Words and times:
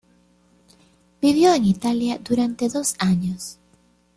Vivió 1.21 1.53
en 1.53 1.63
Italia 1.65 2.17
durante 2.27 2.67
dos 2.69 2.95
años. 2.97 3.59